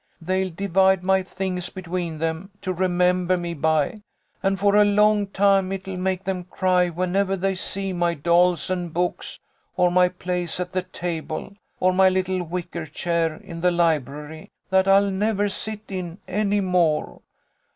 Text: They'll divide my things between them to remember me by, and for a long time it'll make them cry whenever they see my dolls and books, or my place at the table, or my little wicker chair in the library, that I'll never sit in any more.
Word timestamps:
They'll 0.19 0.49
divide 0.49 1.03
my 1.03 1.21
things 1.21 1.69
between 1.69 2.17
them 2.17 2.49
to 2.63 2.73
remember 2.73 3.37
me 3.37 3.53
by, 3.53 4.01
and 4.41 4.59
for 4.59 4.75
a 4.75 4.83
long 4.83 5.27
time 5.27 5.71
it'll 5.71 5.95
make 5.95 6.23
them 6.23 6.45
cry 6.45 6.89
whenever 6.89 7.35
they 7.37 7.53
see 7.53 7.93
my 7.93 8.15
dolls 8.15 8.71
and 8.71 8.91
books, 8.91 9.39
or 9.77 9.91
my 9.91 10.09
place 10.09 10.59
at 10.59 10.71
the 10.71 10.81
table, 10.81 11.53
or 11.79 11.93
my 11.93 12.09
little 12.09 12.41
wicker 12.41 12.87
chair 12.87 13.35
in 13.35 13.61
the 13.61 13.69
library, 13.69 14.49
that 14.71 14.87
I'll 14.87 15.11
never 15.11 15.47
sit 15.47 15.81
in 15.89 16.17
any 16.27 16.61
more. 16.61 17.21